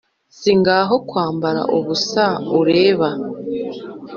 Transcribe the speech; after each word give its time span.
sigaho 0.39 0.95
kwambara 1.07 1.61
ubusa 1.77 2.25
ureba 2.59 3.09